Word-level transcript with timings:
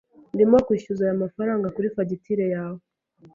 Ndimo 0.33 0.57
kwishyuza 0.65 1.01
aya 1.03 1.21
mafaranga 1.23 1.73
kuri 1.75 1.93
fagitire 1.95 2.45
yawe. 2.55 2.81